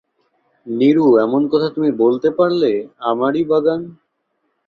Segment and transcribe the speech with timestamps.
[0.67, 2.71] নীরু, এমন কথা তুমি বলতে পারলে,
[3.01, 3.81] আমারই বাগান?